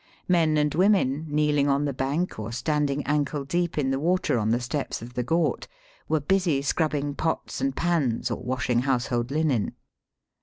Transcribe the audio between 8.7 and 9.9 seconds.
household linen.